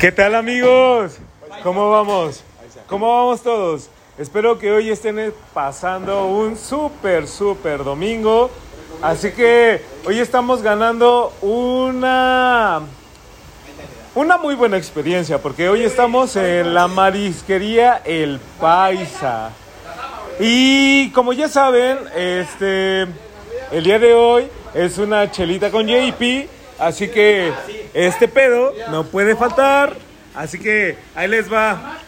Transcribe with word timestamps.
¿Qué 0.00 0.12
tal 0.12 0.36
amigos? 0.36 1.18
¿Cómo 1.64 1.90
vamos? 1.90 2.44
¿Cómo 2.86 3.12
vamos 3.12 3.42
todos? 3.42 3.90
Espero 4.16 4.56
que 4.56 4.70
hoy 4.70 4.90
estén 4.90 5.34
pasando 5.52 6.26
un 6.26 6.56
súper, 6.56 7.26
súper 7.26 7.82
domingo. 7.82 8.48
Así 9.02 9.32
que 9.32 9.82
hoy 10.06 10.20
estamos 10.20 10.62
ganando 10.62 11.32
una, 11.42 12.82
una 14.14 14.36
muy 14.36 14.54
buena 14.54 14.76
experiencia 14.76 15.42
porque 15.42 15.68
hoy 15.68 15.82
estamos 15.82 16.36
en 16.36 16.74
la 16.74 16.86
marisquería 16.86 18.00
El 18.04 18.38
Paisa. 18.60 19.50
Y 20.38 21.10
como 21.10 21.32
ya 21.32 21.48
saben, 21.48 21.98
este, 22.14 23.02
el 23.72 23.82
día 23.82 23.98
de 23.98 24.14
hoy 24.14 24.48
es 24.74 24.96
una 24.98 25.28
chelita 25.28 25.72
con 25.72 25.88
JP. 25.88 26.48
Así 26.78 27.08
que 27.08 27.52
este 27.94 28.28
pedo 28.28 28.72
no 28.90 29.04
puede 29.04 29.36
faltar. 29.36 29.96
Así 30.34 30.58
que 30.58 30.96
ahí 31.14 31.26
les 31.28 31.52
va. 31.52 31.98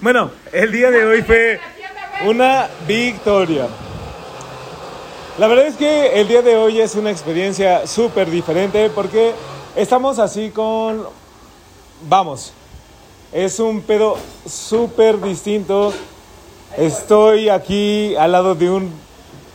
Bueno, 0.00 0.30
el 0.52 0.70
día 0.70 0.90
de 0.90 1.04
hoy 1.04 1.22
fue 1.22 1.58
una 2.26 2.68
victoria. 2.86 3.66
La 5.38 5.48
verdad 5.48 5.66
es 5.66 5.74
que 5.74 6.20
el 6.20 6.28
día 6.28 6.42
de 6.42 6.56
hoy 6.56 6.80
es 6.80 6.94
una 6.94 7.10
experiencia 7.10 7.86
súper 7.88 8.30
diferente 8.30 8.88
porque 8.90 9.32
estamos 9.74 10.18
así 10.20 10.50
con... 10.50 11.06
Vamos, 12.08 12.52
es 13.32 13.58
un 13.58 13.80
pedo 13.82 14.16
súper 14.46 15.20
distinto. 15.20 15.92
Estoy 16.76 17.48
aquí 17.48 18.14
al 18.14 18.30
lado 18.30 18.54
de 18.54 18.70
un, 18.70 18.92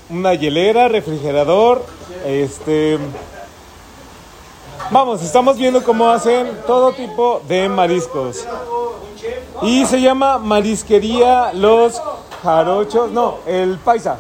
una 0.10 0.34
hielera, 0.34 0.90
refrigerador. 0.90 1.86
Este... 2.26 2.98
Vamos, 4.92 5.22
estamos 5.22 5.56
viendo 5.60 5.84
cómo 5.84 6.10
hacen 6.10 6.48
todo 6.66 6.94
tipo 6.94 7.44
de 7.48 7.70
mariscos. 7.70 8.44
Y 9.62 9.86
se 9.86 10.02
llama 10.02 10.40
Marisquería 10.40 11.54
Los 11.54 12.02
Jarochos. 12.42 13.12
No, 13.12 13.38
el 13.46 13.78
Paisa. 13.78 14.18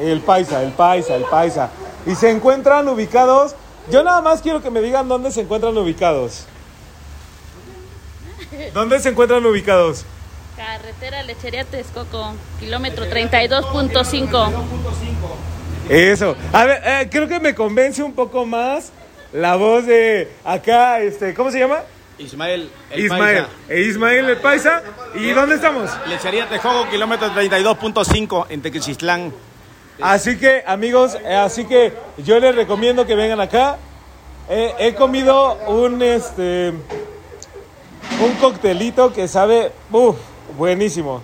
El 0.00 0.20
Paisa, 0.20 0.64
el 0.64 0.72
Paisa, 0.72 1.14
el 1.14 1.22
Paisa. 1.24 1.70
Y 2.06 2.16
se 2.16 2.30
encuentran 2.30 2.88
ubicados. 2.88 3.54
Yo 3.88 4.02
nada 4.02 4.20
más 4.20 4.42
quiero 4.42 4.60
que 4.60 4.70
me 4.70 4.80
digan 4.80 5.06
dónde 5.06 5.30
se 5.30 5.42
encuentran 5.42 5.78
ubicados. 5.78 6.46
¿Dónde 8.74 8.98
se 8.98 9.10
encuentran 9.10 9.46
ubicados? 9.46 10.04
Carretera 10.56 11.22
Lechería 11.22 11.64
Texcoco, 11.64 12.32
kilómetro 12.58 13.04
32.5. 13.04 14.50
Eso. 15.88 16.34
A 16.52 16.64
ver, 16.64 16.82
eh, 16.84 17.08
creo 17.12 17.28
que 17.28 17.38
me 17.38 17.54
convence 17.54 18.02
un 18.02 18.12
poco 18.12 18.44
más 18.44 18.90
la 19.36 19.56
voz 19.56 19.84
de 19.84 20.32
acá, 20.44 21.00
este, 21.00 21.34
¿cómo 21.34 21.50
se 21.50 21.58
llama? 21.58 21.80
Ismael, 22.16 22.70
el 22.90 23.04
Ismael. 23.04 23.44
Paisa. 23.44 23.48
E 23.68 23.80
Ismael 23.82 24.30
el 24.30 24.36
Paisa. 24.38 24.82
¿Y 25.14 25.30
dónde 25.32 25.56
estamos? 25.56 25.90
Lechería 26.08 26.48
Texcoco, 26.48 26.88
kilómetro 26.88 27.28
32.5 27.28 28.46
en 28.48 28.62
Tequisistlán. 28.62 29.34
Así 30.00 30.38
que, 30.38 30.64
amigos, 30.66 31.18
eh, 31.22 31.34
así 31.34 31.66
que 31.66 31.92
yo 32.16 32.40
les 32.40 32.54
recomiendo 32.54 33.04
que 33.04 33.14
vengan 33.14 33.40
acá. 33.40 33.76
Eh, 34.48 34.72
he 34.78 34.94
comido 34.94 35.58
un 35.66 36.00
este 36.00 36.72
un 38.22 38.32
coctelito 38.40 39.12
que 39.12 39.28
sabe 39.28 39.70
uf, 39.90 40.16
buenísimo. 40.56 41.20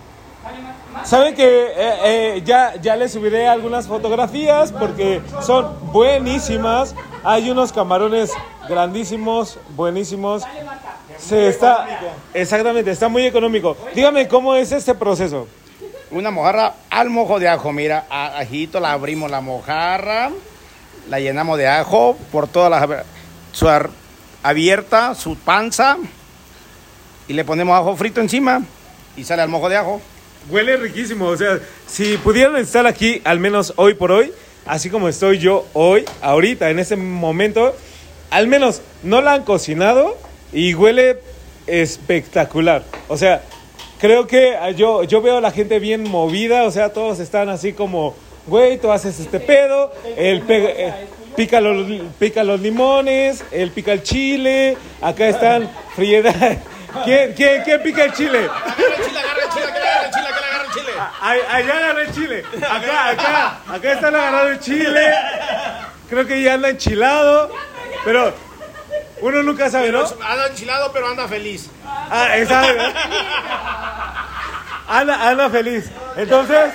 Saben 1.04 1.34
que 1.34 1.44
eh, 1.44 1.74
eh, 2.04 2.42
ya, 2.44 2.74
ya 2.76 2.94
les 2.94 3.12
subiré 3.12 3.48
algunas 3.48 3.86
fotografías 3.86 4.70
porque 4.70 5.22
son 5.40 5.92
buenísimas. 5.92 6.94
Hay 7.24 7.50
unos 7.50 7.72
camarones 7.72 8.30
grandísimos, 8.68 9.58
buenísimos. 9.76 10.42
Se 11.18 11.48
está, 11.48 11.86
exactamente, 12.34 12.90
está 12.90 13.08
muy 13.08 13.24
económico. 13.26 13.76
Dígame 13.94 14.26
cómo 14.26 14.54
es 14.54 14.72
este 14.72 14.94
proceso. 14.94 15.46
Una 16.10 16.30
mojarra 16.30 16.74
al 16.90 17.10
mojo 17.10 17.38
de 17.38 17.48
ajo, 17.48 17.72
mira, 17.72 18.06
ajito, 18.10 18.80
la 18.80 18.92
abrimos 18.92 19.30
la 19.30 19.40
mojarra, 19.40 20.30
la 21.08 21.20
llenamos 21.20 21.56
de 21.58 21.68
ajo 21.68 22.16
por 22.30 22.48
toda 22.48 22.68
la 22.68 23.04
su 23.52 23.68
ar- 23.68 23.90
abierta, 24.42 25.14
su 25.14 25.36
panza, 25.36 25.96
y 27.28 27.32
le 27.32 27.44
ponemos 27.44 27.78
ajo 27.78 27.96
frito 27.96 28.20
encima 28.20 28.62
y 29.16 29.24
sale 29.24 29.42
al 29.42 29.48
mojo 29.48 29.68
de 29.68 29.76
ajo. 29.76 30.02
Huele 30.50 30.76
riquísimo, 30.76 31.26
o 31.26 31.36
sea, 31.36 31.60
si 31.86 32.16
pudieran 32.18 32.56
estar 32.56 32.86
aquí, 32.86 33.22
al 33.24 33.38
menos 33.38 33.72
hoy 33.76 33.94
por 33.94 34.10
hoy, 34.10 34.32
así 34.66 34.90
como 34.90 35.08
estoy 35.08 35.38
yo 35.38 35.66
hoy, 35.72 36.04
ahorita, 36.20 36.70
en 36.70 36.78
este 36.78 36.96
momento, 36.96 37.74
al 38.30 38.46
menos 38.46 38.82
no 39.02 39.20
la 39.20 39.34
han 39.34 39.44
cocinado 39.44 40.16
y 40.52 40.74
huele 40.74 41.18
espectacular. 41.66 42.82
O 43.08 43.16
sea, 43.16 43.42
creo 44.00 44.26
que 44.26 44.56
ah, 44.56 44.70
yo, 44.70 45.04
yo 45.04 45.22
veo 45.22 45.38
a 45.38 45.40
la 45.40 45.50
gente 45.50 45.78
bien 45.78 46.02
movida, 46.02 46.64
o 46.64 46.70
sea, 46.70 46.92
todos 46.92 47.20
están 47.20 47.48
así 47.48 47.72
como, 47.72 48.14
güey, 48.46 48.78
tú 48.78 48.90
haces 48.90 49.18
este 49.20 49.40
pedo, 49.40 49.92
el 50.16 50.42
eh, 50.48 50.92
pica, 51.36 51.60
los, 51.60 51.86
pica 52.18 52.42
los 52.42 52.60
limones, 52.60 53.44
él 53.52 53.70
pica 53.70 53.92
el 53.92 54.02
chile, 54.02 54.76
acá 55.00 55.28
están 55.28 55.70
frieda. 55.96 56.32
¿Quién, 57.04 57.32
quién, 57.34 57.62
quién 57.62 57.82
pica 57.82 58.04
el 58.04 58.12
chile? 58.12 58.40
Allá 61.22 61.76
agarré 61.76 62.02
el 62.06 62.12
chile. 62.12 62.44
Acá, 62.56 63.10
acá, 63.10 63.58
acá 63.68 63.92
están 63.92 64.14
agarrando 64.14 64.50
el 64.50 64.58
chile. 64.58 65.14
Creo 66.10 66.26
que 66.26 66.42
ya 66.42 66.54
anda 66.54 66.68
enchilado. 66.70 67.48
Pero 68.04 68.34
uno 69.20 69.42
nunca 69.44 69.70
sabe, 69.70 69.92
¿no? 69.92 70.00
Anda 70.00 70.48
enchilado, 70.48 70.90
pero 70.92 71.06
anda 71.06 71.28
feliz. 71.28 71.70
Ah, 71.86 72.36
exacto. 72.36 72.82
Anda, 74.88 75.28
anda 75.28 75.48
feliz. 75.48 75.90
Entonces, 76.16 76.72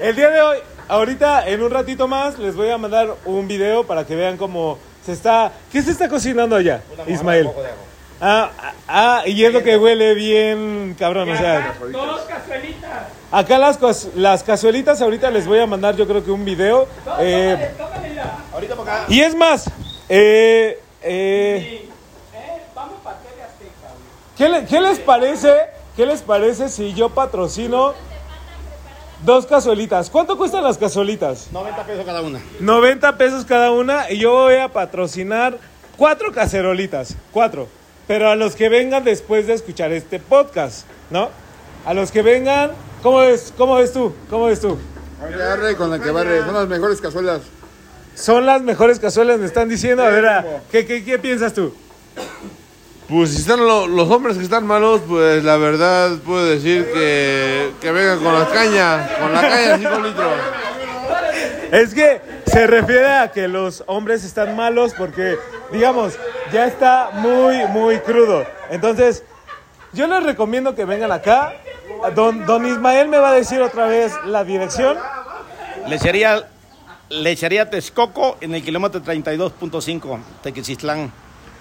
el 0.00 0.14
día 0.14 0.30
de 0.30 0.40
hoy, 0.40 0.58
ahorita 0.86 1.48
en 1.48 1.60
un 1.60 1.72
ratito 1.72 2.06
más, 2.06 2.38
les 2.38 2.54
voy 2.54 2.70
a 2.70 2.78
mandar 2.78 3.08
un 3.24 3.48
video 3.48 3.84
para 3.84 4.06
que 4.06 4.14
vean 4.14 4.36
cómo 4.36 4.78
se 5.04 5.12
está. 5.12 5.50
¿Qué 5.72 5.82
se 5.82 5.90
está 5.90 6.08
cocinando 6.08 6.54
allá, 6.54 6.80
Ismael? 7.08 7.50
Ah, 8.20 8.50
ah, 8.56 8.72
ah, 8.86 9.22
y 9.26 9.44
es 9.44 9.52
lo 9.52 9.64
que 9.64 9.76
huele 9.76 10.14
bien, 10.14 10.94
cabrón, 10.96 11.28
o 11.30 11.36
sea. 11.36 11.74
Dos 11.90 12.20
cazuelitas. 12.22 13.17
Acá 13.30 13.58
las, 13.58 13.78
las 14.14 14.42
cazuelitas, 14.42 15.02
ahorita 15.02 15.30
les 15.30 15.46
voy 15.46 15.58
a 15.60 15.66
mandar 15.66 15.94
yo 15.96 16.06
creo 16.06 16.24
que 16.24 16.30
un 16.30 16.44
video. 16.44 16.86
eh, 17.20 17.72
Ahorita 18.52 18.74
por 18.74 18.88
acá. 18.88 19.04
y 19.08 19.20
es 19.20 19.34
más, 19.34 19.66
eh, 20.08 20.80
eh, 21.02 21.84
Eh. 21.84 21.88
¿qué, 24.36 24.48
le- 24.48 24.64
qué 24.64 24.80
les 24.80 24.98
parece? 24.98 25.52
¿Qué 25.96 26.06
les 26.06 26.22
parece 26.22 26.68
si 26.68 26.94
yo 26.94 27.10
patrocino 27.10 27.92
dos 29.24 29.46
cazuelitas? 29.46 30.08
¿Cuánto 30.10 30.38
cuestan 30.38 30.62
las 30.64 30.78
cazuelitas? 30.78 31.48
90 31.52 31.84
pesos 31.84 32.06
cada 32.06 32.22
una. 32.22 32.40
90 32.60 33.18
pesos 33.18 33.44
cada 33.44 33.70
una 33.72 34.10
y 34.10 34.18
yo 34.18 34.32
voy 34.32 34.54
a 34.56 34.68
patrocinar 34.72 35.58
cuatro 35.96 36.32
cacerolitas, 36.32 37.14
cuatro. 37.32 37.68
Pero 38.06 38.30
a 38.30 38.36
los 38.36 38.54
que 38.54 38.68
vengan 38.70 39.04
después 39.04 39.46
de 39.48 39.54
escuchar 39.54 39.92
este 39.92 40.18
podcast, 40.18 40.86
¿no? 41.10 41.28
A 41.84 41.92
los 41.94 42.10
que 42.10 42.22
vengan, 42.22 42.70
¿cómo 43.02 43.18
ves, 43.18 43.52
cómo 43.56 43.74
ves 43.76 43.92
tú? 43.92 44.12
¿Cómo 44.30 44.46
ves 44.46 44.60
tú? 44.60 44.78
Arre, 45.52 45.76
con 45.76 45.90
la 45.90 45.98
que 46.00 46.10
barre. 46.10 46.40
Son 46.44 46.54
las 46.54 46.68
mejores 46.68 47.00
cazuelas. 47.00 47.40
Son 48.14 48.46
las 48.46 48.62
mejores 48.62 48.98
cazuelas, 48.98 49.38
me 49.38 49.46
están 49.46 49.68
diciendo. 49.68 50.02
A 50.04 50.08
ver, 50.08 50.26
a- 50.26 50.44
¿qué, 50.70 50.84
qué, 50.86 51.04
qué 51.04 51.18
piensas 51.18 51.52
tú? 51.54 51.72
Pues 53.08 53.30
si 53.30 53.38
están 53.38 53.60
lo- 53.64 53.86
los 53.86 54.10
hombres 54.10 54.36
que 54.36 54.44
están 54.44 54.66
malos, 54.66 55.00
pues 55.08 55.42
la 55.44 55.56
verdad 55.56 56.18
puedo 56.26 56.44
decir 56.44 56.84
que, 56.92 57.70
que 57.80 57.90
vengan 57.92 58.18
con 58.22 58.34
las 58.34 58.48
cañas, 58.48 59.10
con 59.18 59.32
la 59.32 59.40
caña 59.40 59.76
de 59.76 59.78
5 59.78 60.00
litros. 60.00 60.32
Es 61.72 61.94
que 61.94 62.20
se 62.46 62.66
refiere 62.66 63.06
a 63.12 63.30
que 63.30 63.46
los 63.48 63.82
hombres 63.86 64.24
están 64.24 64.56
malos 64.56 64.94
porque, 64.96 65.36
digamos, 65.72 66.14
ya 66.52 66.66
está 66.66 67.10
muy, 67.12 67.66
muy 67.68 67.98
crudo. 68.00 68.44
Entonces, 68.70 69.22
yo 69.92 70.06
les 70.06 70.22
recomiendo 70.22 70.74
que 70.74 70.84
vengan 70.84 71.12
acá. 71.12 71.54
Don, 72.14 72.46
don 72.46 72.66
Ismael 72.66 73.08
me 73.08 73.18
va 73.18 73.30
a 73.30 73.34
decir 73.34 73.60
otra 73.60 73.86
vez 73.86 74.12
la 74.26 74.44
dirección. 74.44 74.96
Lechería, 75.88 76.46
lechería 77.08 77.68
Texcoco 77.70 78.36
en 78.40 78.54
el 78.54 78.62
kilómetro 78.62 79.00
32.5, 79.02 80.18
Tequisistlán. 80.42 81.12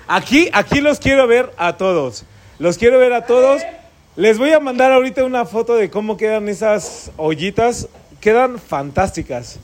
Aquí, 0.08 0.50
aquí 0.54 0.82
los 0.82 1.00
quiero 1.00 1.28
ver 1.28 1.52
a 1.58 1.74
todos. 1.78 2.24
Los 2.60 2.78
quiero 2.78 3.00
ver 3.00 3.14
a 3.14 3.26
todos. 3.26 3.62
Les 4.16 4.38
voy 4.38 4.52
a 4.52 4.60
mandar 4.60 4.92
ahorita 4.92 5.24
una 5.24 5.46
foto 5.46 5.76
de 5.76 5.90
cómo 5.90 6.18
quedan 6.18 6.48
esas 6.50 7.12
ollitas. 7.18 7.88
Quedan 8.22 8.58
fantásticas. 8.60 9.60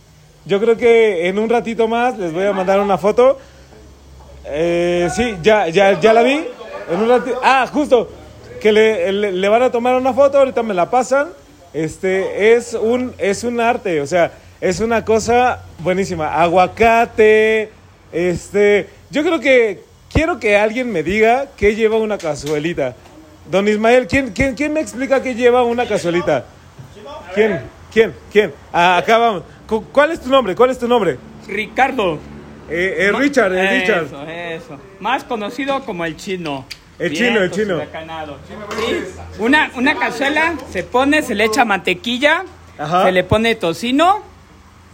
Yo 0.46 0.60
creo 0.60 0.78
que 0.78 1.28
en 1.28 1.40
un 1.40 1.50
ratito 1.50 1.88
más 1.88 2.18
les 2.18 2.34
voy 2.34 2.46
a 2.46 2.54
mandar 2.54 2.80
una 2.80 2.98
foto. 2.98 3.38
Eh, 4.46 5.10
sí, 5.16 5.36
ya, 5.42 5.70
ya, 5.70 6.00
ya 6.00 6.14
la 6.14 6.22
vi. 6.22 6.46
En 6.92 7.00
un 7.00 7.08
rati- 7.10 7.34
Ah, 7.42 7.66
justo. 7.72 8.10
Que 8.64 8.72
le, 8.72 9.12
le- 9.12 9.32
le 9.34 9.50
van 9.50 9.62
a 9.62 9.72
tomar 9.72 9.94
una 9.96 10.14
foto, 10.14 10.38
ahorita 10.40 10.64
me 10.64 10.74
la 10.74 10.90
pasan. 10.90 11.28
Este 11.74 12.54
es 12.56 12.74
un, 12.74 13.14
es 13.18 13.44
un 13.44 13.60
arte, 13.60 14.00
o 14.00 14.08
sea, 14.08 14.32
es 14.62 14.80
una 14.80 15.04
cosa 15.04 15.64
buenísima. 15.80 16.42
Aguacate, 16.42 17.70
este. 18.14 18.88
Yo 19.12 19.22
creo 19.24 19.40
que 19.42 19.82
quiero 20.12 20.40
que 20.40 20.56
alguien 20.56 20.92
me 20.94 21.04
diga 21.04 21.48
qué 21.58 21.76
lleva 21.76 21.98
una 21.98 22.18
cazuelita. 22.18 22.96
Don 23.52 23.68
Ismael, 23.68 24.08
¿quién, 24.08 24.32
quién, 24.32 24.56
quién 24.56 24.72
me 24.72 24.80
explica 24.80 25.22
qué 25.22 25.36
lleva 25.36 25.64
una 25.64 25.86
cazuelita? 25.86 26.46
¿Quién? 27.36 27.60
¿Quién? 27.92 28.14
¿Quién? 28.32 28.54
Ah, 28.72 28.96
acá 28.98 29.18
vamos. 29.18 29.44
Cu- 29.68 29.84
¿Cuál 29.92 30.12
es 30.12 30.22
tu 30.22 30.30
nombre? 30.30 30.56
¿Cuál 30.56 30.70
es 30.70 30.80
tu 30.80 30.88
nombre? 30.88 31.18
Ricardo. 31.48 32.18
Eh, 32.70 32.96
eh, 32.98 33.12
Richard, 33.12 33.54
eh, 33.54 33.80
Richard. 33.82 34.06
Eso, 34.06 34.24
eso. 34.28 34.80
Más 35.02 35.26
conocido 35.26 35.84
como 35.84 36.06
el 36.06 36.16
chino. 36.16 36.66
El 37.00 37.14
chino, 37.14 37.40
el 37.42 37.52
chino. 37.52 37.80
Sí. 37.82 39.04
Una, 39.40 39.72
una 39.76 39.96
cazuela 39.96 40.56
se 40.72 40.84
pone, 40.84 41.22
se 41.22 41.36
le 41.36 41.46
echa 41.46 41.66
mantequilla, 41.66 42.46
Ajá. 42.78 43.06
se 43.06 43.12
le 43.12 43.24
pone 43.24 43.56
tocino, 43.56 44.22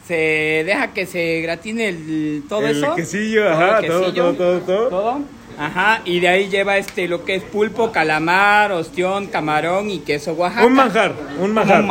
se 0.08 0.64
deja 0.66 0.94
que 0.94 1.06
se 1.06 1.42
gratine 1.42 1.90
el, 1.90 2.44
todo 2.48 2.66
El 2.66 2.78
eso. 2.84 2.96
quesillo, 2.96 3.46
el 3.48 3.54
ajá, 3.54 3.82
todo, 3.86 4.14
todo, 4.14 4.34
todo, 4.34 4.90
todo. 4.90 5.20
Ajá, 5.60 6.02
y 6.06 6.22
de 6.22 6.30
ahí 6.30 6.48
lleva 6.48 6.78
este 6.78 7.10
lo 7.10 7.26
que 7.26 7.36
es 7.36 7.44
pulpo, 7.44 7.92
calamar, 7.92 8.72
ostión, 8.72 9.28
camarón 9.28 9.90
y 9.90 10.00
queso 10.00 10.32
Oaxaca. 10.34 10.66
Un 10.66 10.74
manjar, 10.74 11.14
un 11.38 11.54
manjar. 11.54 11.84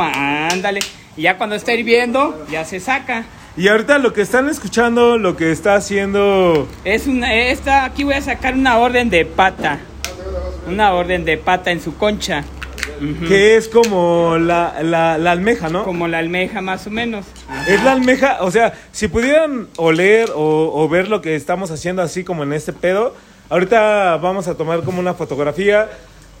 Ándale. 0.51 0.79
Y 1.15 1.21
ya 1.23 1.37
cuando 1.37 1.55
está 1.55 1.73
hirviendo, 1.73 2.45
ya 2.49 2.65
se 2.65 2.79
saca. 2.79 3.25
Y 3.55 3.67
ahorita 3.67 3.99
lo 3.99 4.11
que 4.13 4.21
están 4.21 4.49
escuchando, 4.49 5.17
lo 5.17 5.35
que 5.35 5.51
está 5.51 5.75
haciendo... 5.75 6.67
Es 6.83 7.07
una, 7.07 7.33
esta, 7.35 7.83
aquí 7.85 8.03
voy 8.03 8.13
a 8.15 8.21
sacar 8.21 8.53
una 8.55 8.77
orden 8.77 9.09
de 9.09 9.25
pata. 9.25 9.79
Una 10.69 10.93
orden 10.93 11.25
de 11.25 11.37
pata 11.37 11.71
en 11.71 11.81
su 11.81 11.97
concha. 11.97 12.43
Que 13.27 13.55
es 13.55 13.67
como 13.69 14.37
la, 14.37 14.81
la, 14.83 15.17
la 15.17 15.31
almeja, 15.31 15.69
¿no? 15.69 15.83
Como 15.83 16.07
la 16.07 16.17
almeja 16.17 16.61
más 16.61 16.85
o 16.87 16.89
menos. 16.89 17.25
Es 17.67 17.83
la 17.83 17.93
almeja, 17.93 18.39
o 18.41 18.51
sea, 18.51 18.73
si 18.91 19.07
pudieran 19.07 19.67
oler 19.77 20.31
o, 20.35 20.71
o 20.73 20.89
ver 20.89 21.07
lo 21.07 21.21
que 21.21 21.35
estamos 21.35 21.71
haciendo 21.71 22.01
así 22.01 22.23
como 22.23 22.43
en 22.43 22.51
este 22.51 22.73
pedo, 22.73 23.15
ahorita 23.49 24.17
vamos 24.17 24.47
a 24.47 24.55
tomar 24.55 24.81
como 24.81 24.99
una 24.99 25.13
fotografía. 25.13 25.89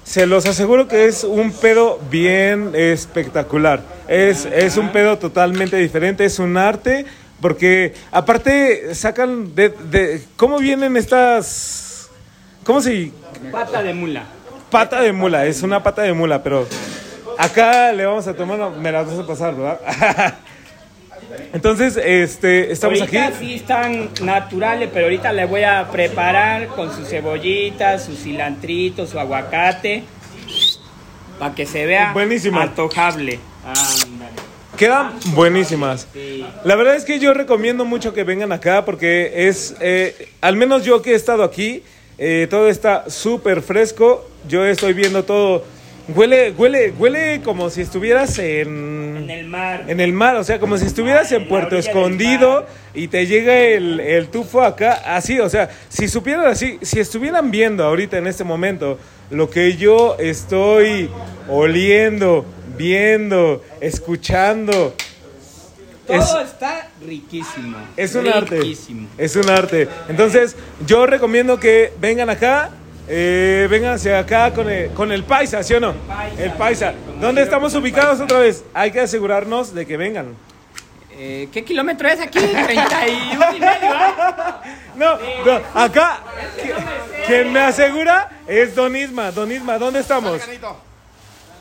Se 0.03 0.25
los 0.25 0.45
aseguro 0.47 0.87
que 0.87 1.05
es 1.05 1.23
un 1.23 1.51
pedo 1.51 1.99
bien 2.09 2.71
espectacular. 2.73 3.81
Es, 4.07 4.45
es 4.45 4.75
un 4.75 4.91
pedo 4.91 5.17
totalmente 5.17 5.77
diferente, 5.77 6.25
es 6.25 6.39
un 6.39 6.57
arte, 6.57 7.05
porque 7.41 7.93
aparte 8.11 8.95
sacan 8.95 9.55
de... 9.55 9.69
de 9.69 10.21
¿Cómo 10.35 10.57
vienen 10.57 10.97
estas... 10.97 11.88
¿Cómo 12.63 12.81
se...? 12.81 13.11
Pata 13.51 13.81
de 13.83 13.93
mula. 13.93 14.23
Pata 14.69 15.01
de 15.01 15.11
mula, 15.11 15.45
es 15.45 15.63
una 15.63 15.81
pata 15.81 16.01
de 16.03 16.13
mula, 16.13 16.43
pero 16.43 16.67
acá 17.37 17.91
le 17.91 18.05
vamos 18.05 18.27
a 18.27 18.33
tomar, 18.35 18.59
no, 18.59 18.69
me 18.69 18.91
las 18.91 19.07
vas 19.07 19.19
a 19.19 19.25
pasar, 19.25 19.55
¿verdad? 19.55 20.35
Entonces, 21.53 21.97
este, 21.97 22.71
estamos 22.71 22.99
ahorita 22.99 23.27
aquí. 23.27 23.35
sí 23.39 23.53
están 23.55 24.09
naturales, 24.21 24.89
pero 24.93 25.05
ahorita 25.05 25.31
le 25.33 25.45
voy 25.45 25.63
a 25.63 25.87
preparar 25.91 26.67
con 26.67 26.93
sus 26.95 27.07
cebollitas, 27.07 28.05
su 28.05 28.15
cilantrito, 28.15 29.07
su 29.07 29.19
aguacate, 29.19 30.03
para 31.39 31.55
que 31.55 31.65
se 31.65 31.85
vea 31.85 32.13
Buenísimo. 32.13 32.59
antojable. 32.59 33.39
Ándale. 33.65 34.31
Quedan 34.77 35.11
buenísimas. 35.33 36.07
Sí. 36.13 36.45
La 36.63 36.75
verdad 36.75 36.95
es 36.95 37.05
que 37.05 37.19
yo 37.19 37.33
recomiendo 37.33 37.85
mucho 37.85 38.13
que 38.13 38.23
vengan 38.23 38.51
acá 38.51 38.85
porque 38.85 39.47
es, 39.47 39.75
eh, 39.81 40.29
al 40.41 40.55
menos 40.55 40.85
yo 40.85 41.01
que 41.01 41.11
he 41.11 41.15
estado 41.15 41.43
aquí, 41.43 41.83
eh, 42.19 42.47
todo 42.49 42.67
está 42.67 43.09
súper 43.09 43.61
fresco. 43.61 44.29
Yo 44.47 44.65
estoy 44.65 44.91
viendo 44.91 45.23
todo. 45.23 45.63
Huele, 46.13 46.51
huele, 46.51 46.91
huele 46.97 47.41
como 47.43 47.69
si 47.69 47.81
estuvieras 47.81 48.39
en, 48.39 49.15
En 49.17 49.29
el 49.29 49.47
mar. 49.47 49.85
En 49.87 49.99
el 50.01 50.11
mar, 50.11 50.35
o 50.35 50.43
sea, 50.43 50.59
como 50.59 50.77
si 50.77 50.85
estuvieras 50.85 51.31
en 51.31 51.43
la 51.43 51.47
Puerto 51.47 51.77
Escondido 51.77 52.65
y 52.93 53.07
te 53.07 53.25
llega 53.25 53.57
el, 53.57 53.99
el 53.99 54.27
tufo 54.27 54.63
acá, 54.63 54.93
así, 55.05 55.39
o 55.39 55.47
sea, 55.49 55.69
si 55.87 56.07
supieran 56.07 56.47
así, 56.47 56.79
si 56.81 56.99
estuvieran 56.99 57.51
viendo 57.51 57.83
ahorita 57.85 58.17
en 58.17 58.25
este 58.25 58.43
momento 58.43 58.97
lo 59.29 59.51
que 59.51 59.77
yo 59.77 60.17
estoy 60.17 61.09
oliendo, 61.47 62.43
viendo, 62.75 63.63
escuchando, 63.79 64.95
Todo 66.17 66.41
es- 66.41 66.47
está 66.49 66.87
riquísimo. 67.05 67.77
es 67.97 68.15
un 68.15 68.27
arte. 68.27 68.75
Es 69.17 69.35
un 69.35 69.49
arte. 69.49 69.87
Entonces, 70.07 70.55
yo 70.85 71.05
recomiendo 71.05 71.59
que 71.59 71.93
vengan 71.99 72.29
acá. 72.29 72.71
Eh, 73.11 73.67
vengan 73.71 73.93
hacia 73.95 74.19
acá 74.19 74.53
con 74.53 74.69
el, 74.69 74.91
con 74.91 75.11
el 75.11 75.23
paisa, 75.23 75.63
¿sí 75.63 75.73
o 75.73 75.79
no? 75.79 75.93
paisa, 75.93 76.43
El 76.43 76.51
paisa. 76.53 76.91
sí, 76.91 76.97
como 77.07 77.21
¿Dónde 77.21 77.41
estamos 77.41 77.73
el 77.73 77.81
ubicados 77.81 78.09
paisa. 78.19 78.23
otra 78.25 78.39
vez? 78.39 78.63
Hay 78.73 78.91
que 78.91 78.99
asegurarnos 78.99 79.73
de 79.73 79.85
que 79.87 79.97
vengan. 79.97 80.35
Eh, 81.11 81.49
¿Qué 81.51 81.63
kilómetro 81.65 82.07
es 82.07 82.19
aquí? 82.21 82.39
31 82.39 83.45
y 83.55 83.59
medio, 83.59 83.91
¿ah? 83.93 84.61
No, 84.95 85.17
no, 85.45 85.59
acá 85.73 86.19
qui- 86.61 87.25
quien 87.25 87.51
me 87.51 87.61
asegura 87.61 88.29
es 88.47 88.75
Don 88.75 88.95
Isma. 88.95 89.31
Don 89.31 89.51
Isma, 89.51 89.77
¿dónde 89.79 90.01
estamos? 90.01 90.39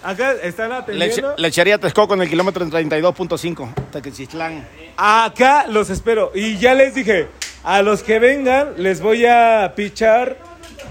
Acá 0.03 0.33
están 0.43 0.73
atendiendo. 0.73 1.35
lechería 1.37 1.79
Texcoco 1.79 2.15
en 2.15 2.23
el 2.23 2.29
kilómetro 2.29 2.65
32.5, 2.65 3.75
Tequecitlán. 3.91 4.67
Acá 4.97 5.67
los 5.69 5.91
espero. 5.91 6.31
Y 6.35 6.57
ya 6.59 6.75
les 6.75 6.95
dije, 6.95 7.29
a 7.65 7.83
los 7.83 8.03
que 8.03 8.19
vengan 8.19 8.75
les 8.77 9.01
voy 9.01 9.27
a 9.27 9.73
pichar 9.75 10.37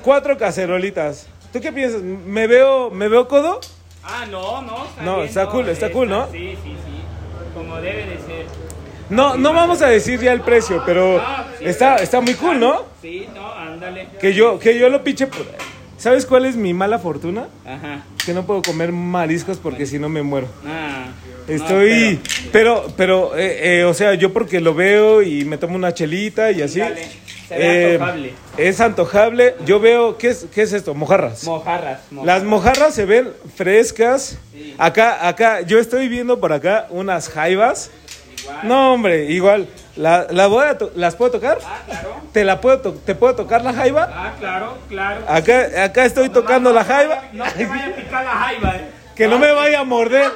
cuatro 0.04 0.38
cacerolitas. 0.38 1.28
¿Tú 1.54 1.62
qué 1.62 1.72
piensas? 1.72 2.02
¿Me 2.02 2.48
veo, 2.48 2.90
me 2.90 3.08
veo 3.08 3.28
codo? 3.28 3.62
Ah, 4.04 4.26
no, 4.30 4.62
no. 4.62 4.86
Está 4.86 5.02
No, 5.04 5.16
bien, 5.18 5.28
está 5.28 5.48
cool, 5.48 5.70
está 5.70 5.92
cool, 5.92 6.10
¿no? 6.10 6.28
Sí, 6.32 6.58
sí, 6.64 6.72
sí. 6.72 7.02
Como 7.54 7.78
debe 7.78 8.06
de 8.06 8.18
ser. 8.18 8.46
No, 9.10 9.38
no 9.38 9.54
vamos 9.54 9.82
a 9.82 9.88
decir 9.88 10.20
ya 10.20 10.34
el 10.34 10.42
precio, 10.42 10.84
pero 10.86 11.22
está, 11.62 11.96
está 11.96 12.20
muy 12.20 12.34
cool, 12.36 12.60
¿no? 12.60 12.84
Sí, 13.02 13.28
no, 13.34 13.52
ándale. 13.54 14.10
Que 14.20 14.34
yo, 14.34 14.60
que 14.60 14.78
yo 14.78 14.90
lo 14.90 15.02
piche. 15.04 15.28
por- 15.28 15.46
¿Sabes 15.98 16.26
cuál 16.26 16.46
es 16.46 16.56
mi 16.56 16.74
mala 16.74 17.00
fortuna? 17.00 17.48
Ajá. 17.66 18.04
Que 18.26 18.34
no 18.34 18.46
puedo 18.46 18.62
comer 18.62 18.92
mariscos 18.92 19.58
porque 19.58 19.86
si 19.86 19.98
no 19.98 20.10
me 20.10 20.22
muero. 20.22 20.48
Ah. 20.66 21.08
Estoy, 21.48 22.20
pero, 22.52 22.88
pero, 22.98 23.38
eh, 23.38 23.80
eh, 23.80 23.84
o 23.86 23.94
sea, 23.94 24.14
yo 24.16 24.34
porque 24.34 24.60
lo 24.60 24.74
veo 24.74 25.22
y 25.22 25.46
me 25.46 25.58
tomo 25.58 25.76
una 25.76 25.94
chelita 25.94 26.52
y 26.52 26.62
así. 26.62 26.80
Dale, 26.80 27.08
se 27.48 27.58
ve 27.58 27.92
eh, 27.92 27.94
antojable. 27.94 28.34
es 28.58 28.82
antojable. 28.82 29.56
Yo 29.66 29.80
veo, 29.80 30.18
¿qué 30.18 30.30
es, 30.30 30.46
qué 30.54 30.64
es 30.64 30.74
esto? 30.74 30.94
Mojarras. 30.94 31.46
Mojarras. 31.46 32.02
mojarras. 32.12 32.36
Las 32.36 32.44
mojarras 32.44 32.94
se 32.94 33.06
ven 33.06 33.30
frescas. 33.56 34.38
Acá, 34.78 35.28
acá, 35.28 35.62
yo 35.62 35.80
estoy 35.80 36.10
viendo 36.10 36.40
por 36.40 36.52
acá 36.52 36.88
unas 36.90 37.30
jaivas. 37.30 37.92
No, 38.64 38.94
hombre, 38.94 39.32
igual. 39.32 39.68
La, 39.98 40.28
la 40.30 40.48
voy 40.48 40.66
a 40.66 40.78
¿Las 40.96 41.16
puedo 41.16 41.32
tocar? 41.32 41.58
Ah, 41.66 41.80
claro. 41.86 42.16
¿Te 42.32 42.44
la 42.44 42.62
puedo 42.62 42.80
to- 42.80 42.94
¿Te 42.94 43.16
puedo 43.16 43.36
tocar 43.36 43.64
la 43.64 43.74
jaiva? 43.74 44.10
Ah, 44.14 44.34
claro, 44.40 44.78
claro. 44.90 45.22
Acá, 45.28 45.84
acá 45.84 46.06
estoy 46.06 46.30
tocando 46.30 46.72
la 46.72 46.84
jaiva. 46.84 47.24
No 47.34 47.44
te 47.46 47.66
vaya 47.66 47.88
a 47.88 47.96
picar 47.96 48.24
la 48.26 48.32
jaiba, 48.32 48.76
eh. 48.76 48.92
Que 49.16 49.28
no 49.28 49.40
me 49.40 49.52
vaya 49.52 49.80
a 49.80 49.84
morder. 49.84 50.32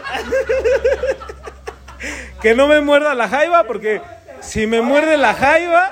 que 2.42 2.56
no 2.56 2.68
me 2.68 2.82
muerda 2.82 3.14
la 3.14 3.28
jaiba, 3.30 3.64
porque 3.66 4.02
si 4.40 4.66
me 4.68 4.82
muerde 4.82 5.18
la 5.18 5.34
jaiba, 5.36 5.92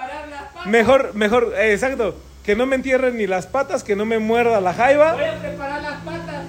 mejor, 0.65 1.13
mejor, 1.13 1.53
eh, 1.55 1.73
exacto. 1.73 2.15
Que 2.43 2.55
no 2.55 2.65
me 2.65 2.75
entierren 2.75 3.17
ni 3.17 3.27
las 3.27 3.45
patas, 3.45 3.83
que 3.83 3.95
no 3.95 4.05
me 4.05 4.17
muerda 4.17 4.59
la 4.59 4.73
jaiba. 4.73 5.13
Voy 5.13 5.23
a 5.25 5.35
preparar 5.39 5.81
las 5.83 6.01
patas. 6.01 6.45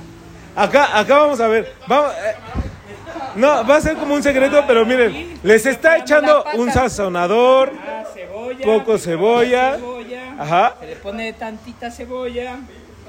Acá, 0.56 0.98
acá 0.98 1.18
vamos 1.18 1.40
a 1.40 1.48
ver. 1.48 1.72
Vamos, 1.86 2.12
eh, 2.12 2.34
no, 3.36 3.66
va 3.66 3.76
a 3.76 3.80
ser 3.80 3.96
como 3.96 4.14
un 4.14 4.22
secreto, 4.22 4.64
pero 4.66 4.84
miren, 4.86 5.38
les 5.42 5.66
está 5.66 5.98
echando 5.98 6.44
un 6.54 6.70
sazonador. 6.72 7.72
Ah. 7.80 8.04
Poco 8.64 8.98
cebolla. 8.98 9.78
Ajá. 10.38 10.76
Se 10.80 10.86
le 10.86 10.96
pone 10.96 11.32
tantita 11.32 11.90
cebolla. 11.90 12.58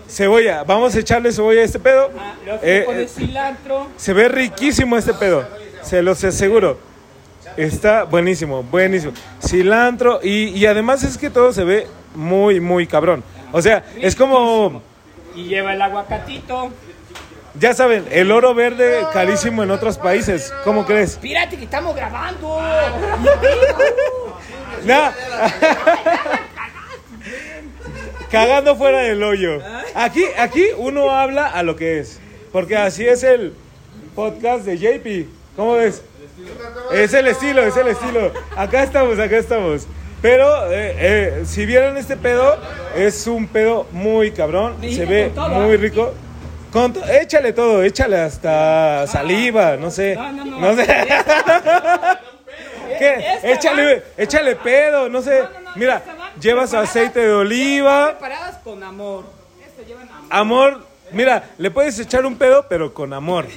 Cebolla, 0.08 0.64
vamos 0.64 0.96
a 0.96 1.00
echarle 1.00 1.32
cebolla 1.32 1.62
a 1.62 1.64
este 1.64 1.80
pedo. 1.80 2.12
Ah, 2.18 2.36
Eh, 2.62 2.84
pone 2.86 3.04
eh, 3.04 3.08
cilantro. 3.08 3.88
Se 3.98 4.14
ve 4.14 4.28
riquísimo 4.28 4.98
este 4.98 5.14
pedo. 5.14 5.46
Se 5.82 6.02
los 6.02 6.24
aseguro. 6.24 6.78
Está 7.58 8.04
buenísimo, 8.04 8.64
buenísimo. 8.64 9.14
Cilantro 9.46 10.20
y, 10.24 10.50
y 10.50 10.66
además 10.66 11.04
es 11.04 11.18
que 11.18 11.30
todo 11.30 11.52
se 11.54 11.64
ve 11.64 11.88
muy, 12.16 12.60
muy 12.60 12.88
cabrón. 12.88 13.24
O 13.52 13.62
sea, 13.62 13.84
es 14.00 14.16
como, 14.16 14.82
Y 15.36 15.46
lleva 15.46 15.74
el 15.74 15.82
aguacatito. 15.82 16.72
Ya 17.60 17.74
saben, 17.74 18.06
el 18.12 18.32
oro 18.32 18.54
verde 18.54 19.06
carísimo 19.14 19.64
en 19.64 19.72
otros 19.72 19.98
países. 19.98 20.54
¿Cómo 20.64 20.86
crees? 20.86 21.12
Espérate 21.12 21.58
que 21.58 21.66
estamos 21.66 21.96
grabando. 21.96 22.60
Nah. 24.86 25.12
Cagando 28.32 28.76
fuera 28.76 29.02
del 29.02 29.22
hoyo. 29.22 29.60
Aquí, 29.94 30.24
aquí 30.38 30.64
uno 30.78 31.12
habla 31.12 31.48
a 31.48 31.64
lo 31.64 31.76
que 31.76 32.00
es. 32.00 32.20
Porque 32.52 32.78
así 32.78 33.06
es 33.06 33.24
el 33.24 33.54
podcast 34.16 34.66
de 34.66 34.78
JP. 34.78 35.30
¿Cómo 35.56 35.74
ves? 35.74 36.02
Es 36.94 37.14
el 37.14 37.28
estilo, 37.28 37.62
es 37.62 37.76
el 37.78 37.90
estilo. 37.90 38.32
Acá 38.56 38.84
estamos, 38.84 39.20
acá 39.20 39.38
estamos. 39.38 39.88
Pero 40.22 40.72
eh, 40.72 40.96
eh, 40.98 41.44
si 41.46 41.66
vieron 41.66 41.98
este 41.98 42.16
pedo, 42.16 42.58
es 42.96 43.28
un 43.28 43.48
pedo 43.48 43.88
muy 43.92 44.32
cabrón. 44.32 44.76
Se 44.82 45.06
ve 45.06 45.32
muy 45.36 45.76
¿ah? 45.76 45.78
rico. 45.78 46.14
Con 46.72 46.94
to- 46.94 47.04
échale 47.06 47.52
todo, 47.54 47.84
échale 47.84 48.18
hasta 48.22 49.06
saliva, 49.08 49.76
no 49.78 49.92
sé. 49.92 50.16
No, 50.16 50.32
no, 50.32 50.46
no. 50.46 50.76
sé. 50.76 50.86
¿Qué? 53.00 53.40
Échale, 53.44 54.04
échale 54.18 54.56
pedo, 54.56 55.10
no 55.10 55.22
sé. 55.22 55.42
no, 55.42 55.72
Mira, 55.76 56.02
llevas 56.40 56.74
aceite 56.74 57.20
de 57.20 57.32
oliva. 57.34 58.12
Preparadas 58.12 58.58
con 58.64 58.82
amor. 58.84 59.26
Amor, 60.30 60.86
mira, 61.12 61.50
le 61.58 61.72
puedes 61.72 62.00
echar 62.00 62.26
un 62.26 62.38
pedo, 62.38 62.66
pero 62.70 62.94
con 62.94 63.12
amor. 63.12 63.48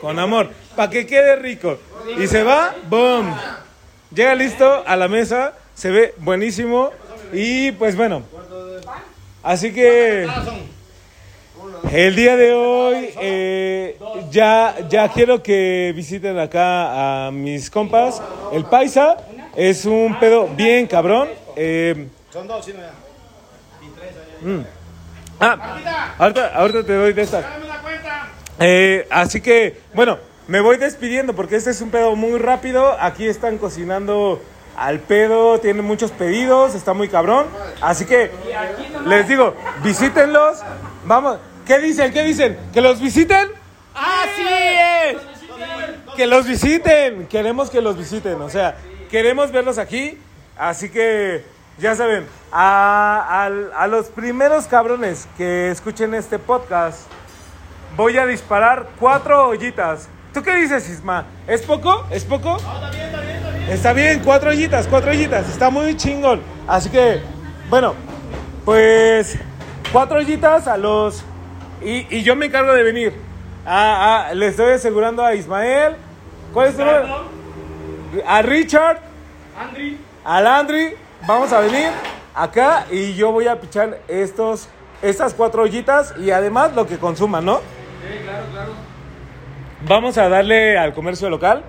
Con 0.00 0.18
amor. 0.18 0.50
Para 0.74 0.88
que 0.90 1.06
quede 1.06 1.36
rico. 1.36 1.78
Y 2.18 2.26
se 2.26 2.42
va, 2.42 2.74
boom. 2.88 3.34
Llega 4.14 4.34
listo 4.34 4.82
a 4.86 4.96
la 4.96 5.08
mesa, 5.08 5.52
se 5.74 5.90
ve 5.90 6.14
buenísimo. 6.18 6.90
Y 7.32 7.72
pues 7.72 7.96
bueno. 7.96 8.22
Así 9.42 9.72
que 9.74 10.26
el 11.90 12.16
día 12.16 12.36
de 12.36 12.54
hoy 12.54 13.10
eh, 13.20 13.98
ya, 14.30 14.76
ya 14.88 15.08
quiero 15.08 15.42
que 15.42 15.92
visiten 15.94 16.38
acá 16.38 17.26
a 17.26 17.30
mis 17.30 17.70
compas. 17.70 18.22
El 18.52 18.64
paisa 18.64 19.16
es 19.56 19.84
un 19.84 20.18
pedo 20.18 20.48
bien 20.48 20.86
cabrón. 20.86 21.28
Eh, 21.56 22.08
Son 22.32 22.46
dos, 22.46 22.64
sí, 22.64 22.72
no 22.72 22.80
ya. 22.80 22.92
ah, 25.40 26.14
ahorita, 26.18 26.54
ahorita 26.54 26.84
te 26.84 26.94
doy 26.94 27.12
de 27.12 27.22
estas. 27.22 27.44
Eh, 28.58 29.06
así 29.10 29.40
que, 29.40 29.80
bueno, 29.94 30.18
me 30.48 30.60
voy 30.60 30.76
despidiendo 30.76 31.34
porque 31.34 31.56
este 31.56 31.70
es 31.70 31.80
un 31.80 31.90
pedo 31.90 32.16
muy 32.16 32.38
rápido. 32.38 32.96
Aquí 33.00 33.26
están 33.26 33.58
cocinando 33.58 34.40
al 34.76 35.00
pedo, 35.00 35.58
tienen 35.60 35.84
muchos 35.84 36.10
pedidos, 36.10 36.74
está 36.74 36.94
muy 36.94 37.08
cabrón. 37.08 37.46
Así 37.80 38.04
que 38.06 38.30
les 39.06 39.28
digo, 39.28 39.54
visítenlos. 39.82 40.60
Vamos, 41.04 41.38
¿qué 41.66 41.78
dicen? 41.78 42.12
¿Qué 42.12 42.22
dicen? 42.22 42.58
¿Que 42.72 42.80
los 42.80 43.00
visiten? 43.00 43.48
¡Así 43.94 44.42
es! 44.46 45.16
Que 46.16 46.26
los 46.26 46.46
visiten. 46.46 47.26
Queremos 47.26 47.70
que 47.70 47.80
los 47.80 47.96
visiten. 47.96 48.40
O 48.42 48.50
sea, 48.50 48.76
queremos 49.10 49.50
verlos 49.52 49.78
aquí. 49.78 50.18
Así 50.56 50.90
que, 50.90 51.44
ya 51.78 51.94
saben, 51.94 52.26
a, 52.52 53.44
al- 53.44 53.72
a 53.74 53.86
los 53.86 54.06
primeros 54.08 54.66
cabrones 54.66 55.26
que 55.36 55.70
escuchen 55.70 56.14
este 56.14 56.38
podcast, 56.38 57.00
voy 57.96 58.18
a 58.18 58.26
disparar 58.26 58.88
cuatro 59.00 59.48
ollitas. 59.48 60.08
¿Tú 60.34 60.42
qué 60.42 60.54
dices, 60.56 60.88
Isma? 60.88 61.26
¿Es 61.46 61.62
poco? 61.62 62.06
¿Es 62.10 62.24
poco? 62.24 62.58
está 63.68 63.92
bien, 63.92 64.20
cuatro 64.24 64.50
ollitas, 64.50 64.86
cuatro 64.86 65.10
ollitas. 65.10 65.48
Está 65.48 65.70
muy 65.70 65.96
chingón. 65.96 66.40
Así 66.66 66.88
que, 66.90 67.20
bueno, 67.70 67.94
pues 68.64 69.36
cuatro 69.92 70.18
ollitas 70.18 70.66
a 70.68 70.76
los... 70.76 71.24
Y, 71.84 72.06
y 72.10 72.22
yo 72.22 72.36
me 72.36 72.46
encargo 72.46 72.72
de 72.72 72.82
venir. 72.82 73.12
Ah, 73.64 74.28
ah, 74.28 74.34
le 74.34 74.48
estoy 74.48 74.72
asegurando 74.72 75.24
a 75.24 75.34
Ismael. 75.34 75.94
¿Cuál 76.52 76.68
es 76.68 76.76
tu 76.76 76.84
nombre? 76.84 77.06
A 78.26 78.42
Richard. 78.42 78.98
Al 80.24 80.46
Andri. 80.46 80.94
Vamos 81.26 81.52
a 81.52 81.60
venir 81.60 81.88
acá 82.34 82.86
y 82.90 83.14
yo 83.14 83.30
voy 83.30 83.46
a 83.46 83.60
pichar 83.60 84.00
estos, 84.08 84.68
estas 85.02 85.34
cuatro 85.34 85.62
ollitas 85.62 86.14
y 86.18 86.30
además 86.30 86.74
lo 86.74 86.86
que 86.86 86.98
consuman, 86.98 87.44
¿no? 87.44 87.60
Vamos 89.86 90.18
a 90.18 90.28
darle 90.28 90.76
al 90.76 90.94
comercio 90.94 91.30
local. 91.30 91.62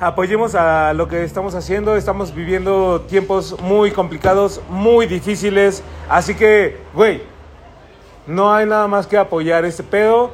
Apoyemos 0.00 0.54
a 0.54 0.92
lo 0.94 1.08
que 1.08 1.24
estamos 1.24 1.54
haciendo. 1.54 1.96
Estamos 1.96 2.34
viviendo 2.34 3.02
tiempos 3.02 3.58
muy 3.60 3.90
complicados, 3.90 4.60
muy 4.68 5.06
difíciles. 5.06 5.82
Así 6.08 6.34
que, 6.34 6.78
güey, 6.94 7.22
no 8.26 8.52
hay 8.52 8.66
nada 8.66 8.86
más 8.88 9.06
que 9.06 9.16
apoyar 9.16 9.64
este 9.64 9.82
pedo. 9.82 10.30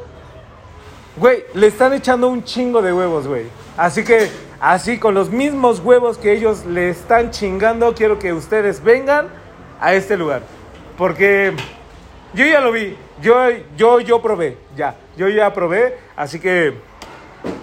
Güey, 1.17 1.45
le 1.55 1.69
están 1.69 1.93
echando 1.93 2.29
un 2.29 2.45
chingo 2.45 2.83
de 2.83 2.93
huevos, 2.93 3.27
güey. 3.27 3.47
Así 3.77 4.05
que, 4.05 4.31
así 4.61 4.99
con 4.99 5.15
los 5.15 5.31
mismos 5.31 5.81
huevos 5.81 6.19
que 6.19 6.33
ellos 6.33 6.65
le 6.67 6.91
están 6.91 7.31
chingando, 7.31 7.95
quiero 7.95 8.19
que 8.19 8.33
ustedes 8.33 8.83
vengan 8.83 9.29
a 9.81 9.95
este 9.95 10.17
lugar. 10.17 10.43
Porque 10.99 11.55
yo 12.35 12.45
ya 12.45 12.61
lo 12.61 12.73
vi. 12.73 12.97
Yo, 13.23 13.35
yo, 13.77 14.01
yo 14.01 14.21
probé. 14.21 14.59
Ya. 14.77 14.95
Yo 15.17 15.29
ya 15.29 15.53
probé. 15.55 15.99
Así 16.17 16.39
que, 16.39 16.75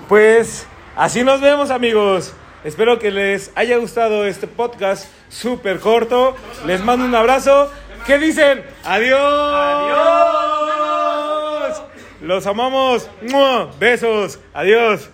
pues, 0.09 0.65
así 0.95 1.23
nos 1.23 1.41
vemos, 1.41 1.69
amigos. 1.69 2.33
Espero 2.63 2.97
que 2.97 3.11
les 3.11 3.51
haya 3.55 3.77
gustado 3.77 4.25
este 4.25 4.47
podcast 4.47 5.07
súper 5.29 5.79
corto. 5.79 6.35
Les 6.65 6.83
mando 6.83 7.05
un 7.05 7.13
abrazo. 7.13 7.69
¿Qué 8.05 8.19
dicen? 8.19 8.63
Adiós. 8.83 9.53
Adiós. 9.53 10.73
Los 12.21 12.45
amamos. 12.45 13.09
¡Mua! 13.21 13.71
Besos. 13.79 14.39
Adiós. 14.53 15.09